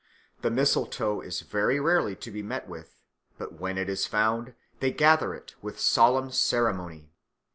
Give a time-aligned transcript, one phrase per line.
[0.41, 2.95] The mistletoe is very rarely to be met with;
[3.37, 7.11] but when it is found, they gather it with solemn ceremony.